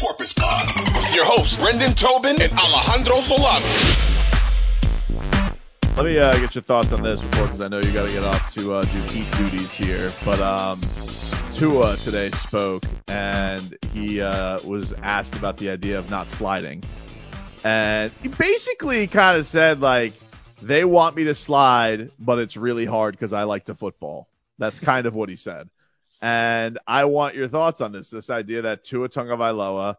[0.00, 3.66] Porpoise Pod with your hosts, Brendan Tobin and Alejandro Solano.
[5.94, 8.14] Let me uh, get your thoughts on this before, because I know you got to
[8.14, 10.08] get off to uh, do heat duties here.
[10.24, 10.80] But um,
[11.52, 16.82] Tua today spoke, and he uh, was asked about the idea of not sliding,
[17.62, 20.14] and he basically kind of said like,
[20.62, 24.80] "They want me to slide, but it's really hard because I like to football." That's
[24.80, 25.68] kind of what he said,
[26.20, 28.10] and I want your thoughts on this.
[28.10, 29.96] This idea that Tua Tagovailoa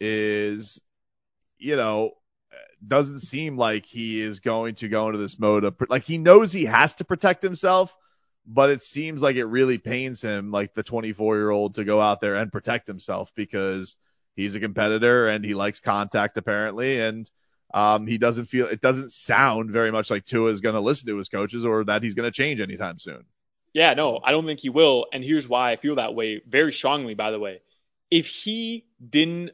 [0.00, 0.80] is,
[1.58, 2.12] you know,
[2.86, 6.52] doesn't seem like he is going to go into this mode of like he knows
[6.52, 7.94] he has to protect himself,
[8.46, 12.00] but it seems like it really pains him, like the 24 year old, to go
[12.00, 13.96] out there and protect himself because
[14.34, 17.30] he's a competitor and he likes contact apparently, and
[17.74, 21.08] um, he doesn't feel it doesn't sound very much like Tua is going to listen
[21.08, 23.24] to his coaches or that he's going to change anytime soon.
[23.72, 26.72] Yeah, no, I don't think he will, and here's why I feel that way very
[26.72, 27.14] strongly.
[27.14, 27.60] By the way,
[28.10, 29.50] if he didn't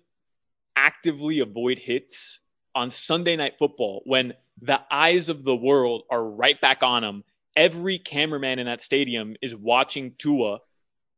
[0.75, 2.39] actively avoid hits
[2.75, 7.25] on Sunday Night Football when the eyes of the world are right back on him.
[7.57, 10.59] Every cameraman in that stadium is watching Tua,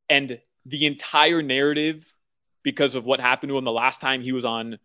[0.08, 2.06] and the entire narrative,
[2.62, 4.78] because of what happened to him the last time he was on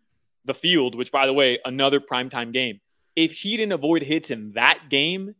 [0.44, 2.80] the field, which, by the way, another primetime game.
[3.14, 5.34] If he didn't avoid hits in that game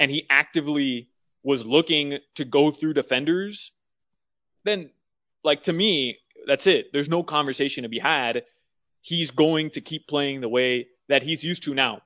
[0.00, 1.08] and he actively
[1.42, 3.72] was looking to go through defenders,
[4.64, 4.90] then,
[5.42, 6.92] like, to me, that's it.
[6.92, 8.42] There's no conversation to be had
[9.02, 12.02] he's going to keep playing the way that he's used to now.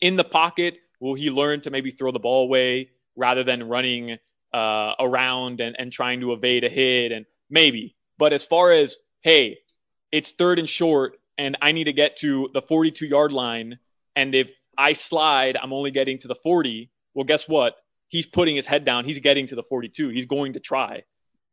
[0.00, 4.18] In the pocket, will he learn to maybe throw the ball away rather than running
[4.52, 7.12] uh, around and, and trying to evade a hit?
[7.12, 7.96] And maybe.
[8.18, 9.58] But as far as, hey,
[10.12, 13.78] it's third and short and I need to get to the 42 yard line.
[14.14, 16.90] And if I slide, I'm only getting to the 40.
[17.14, 17.76] Well, guess what?
[18.08, 19.04] He's putting his head down.
[19.04, 20.08] He's getting to the 42.
[20.08, 21.02] He's going to try.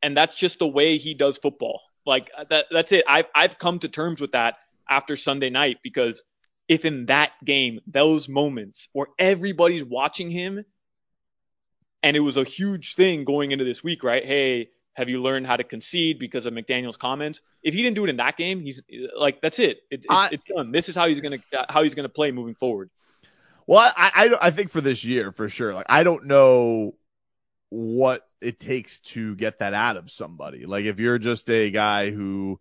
[0.02, 1.82] And that's just the way he does football.
[2.06, 3.06] Like uh, that, that's it.
[3.08, 4.56] I've, I've come to terms with that
[4.90, 6.22] after Sunday night because
[6.68, 10.66] if in that game, those moments where everybody's watching him
[12.02, 14.26] and it was a huge thing going into this week, right?
[14.26, 17.42] Hey, have you learned how to concede because of McDaniel's comments?
[17.64, 18.82] If he didn't do it in that game, he's
[19.18, 19.80] like, that's it.
[19.90, 20.72] It's, I, it's done.
[20.72, 21.40] This is how he's gonna
[21.70, 22.92] how he's gonna play moving forward.
[23.68, 25.74] Well, I, I I think for this year for sure.
[25.74, 26.96] Like I don't know
[27.70, 30.66] what it takes to get that out of somebody.
[30.66, 32.60] Like if you're just a guy who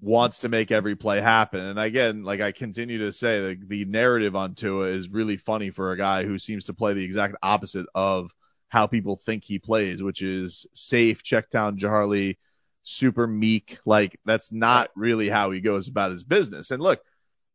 [0.00, 1.60] wants to make every play happen.
[1.60, 5.70] And again, like I continue to say, the, the narrative on Tua is really funny
[5.70, 8.32] for a guy who seems to play the exact opposite of
[8.68, 12.38] how people think he plays, which is safe, check down Charlie,
[12.82, 13.78] super meek.
[13.86, 16.70] Like that's not really how he goes about his business.
[16.70, 17.00] And look,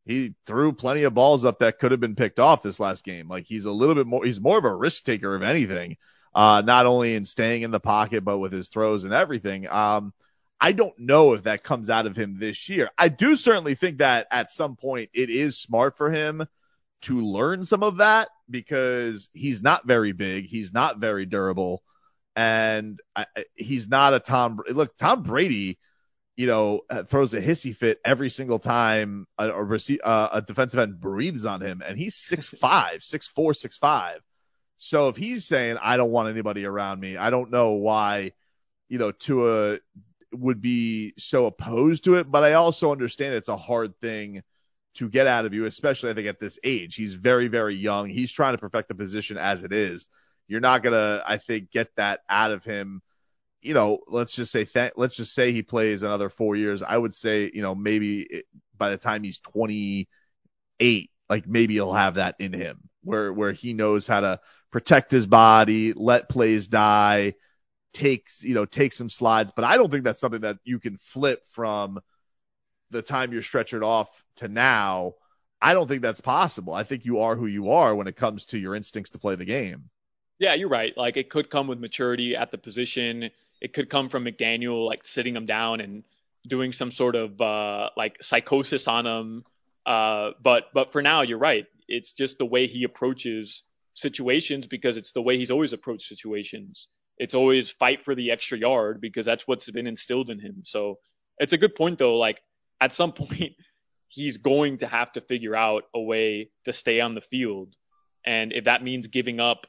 [0.04, 3.28] he threw plenty of balls up that could have been picked off this last game.
[3.28, 5.96] Like he's a little bit more, he's more of a risk taker of anything.
[6.34, 9.68] Uh, not only in staying in the pocket, but with his throws and everything.
[9.68, 10.14] Um,
[10.58, 12.90] I don't know if that comes out of him this year.
[12.96, 16.46] I do certainly think that at some point it is smart for him
[17.02, 20.46] to learn some of that because he's not very big.
[20.46, 21.82] He's not very durable.
[22.34, 24.60] And I, he's not a Tom.
[24.70, 25.78] Look, Tom Brady,
[26.36, 31.00] you know, throws a hissy fit every single time a, a, uh, a defensive end
[31.00, 34.20] breathes on him, and he's six five, six four, six five.
[34.76, 38.32] So if he's saying I don't want anybody around me, I don't know why,
[38.88, 39.78] you know, Tua
[40.32, 44.42] would be so opposed to it, but I also understand it's a hard thing
[44.94, 46.96] to get out of you, especially I think at this age.
[46.96, 48.08] He's very, very young.
[48.08, 50.06] He's trying to perfect the position as it is.
[50.48, 53.02] You're not gonna, I think, get that out of him.
[53.62, 56.82] You know, let's just say, th- let's just say he plays another four years.
[56.82, 58.46] I would say, you know, maybe it,
[58.76, 63.72] by the time he's 28, like maybe he'll have that in him, where where he
[63.72, 64.40] knows how to
[64.70, 67.34] protect his body, let plays die,
[67.92, 70.96] takes, you know, take some slides, but I don't think that's something that you can
[70.96, 72.00] flip from
[72.90, 75.14] the time you're stretchered off to now.
[75.60, 76.74] I don't think that's possible.
[76.74, 79.36] I think you are who you are when it comes to your instincts to play
[79.36, 79.90] the game.
[80.38, 80.96] Yeah, you're right.
[80.96, 83.30] Like it could come with maturity at the position.
[83.62, 86.04] It could come from McDaniel like sitting him down and
[86.46, 89.44] doing some sort of uh, like psychosis on him.
[89.86, 91.66] Uh, but but for now, you're right.
[91.88, 93.62] It's just the way he approaches
[93.94, 96.88] situations because it's the way he's always approached situations
[97.18, 100.62] it's always fight for the extra yard because that's what's been instilled in him.
[100.64, 100.98] So
[101.38, 102.16] it's a good point though.
[102.16, 102.40] Like
[102.80, 103.52] at some point,
[104.08, 107.74] he's going to have to figure out a way to stay on the field.
[108.24, 109.66] And if that means giving up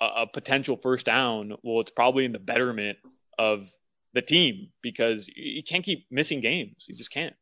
[0.00, 2.98] a, a potential first down, well, it's probably in the betterment
[3.38, 3.70] of
[4.14, 6.84] the team because you can't keep missing games.
[6.88, 7.34] You just can't.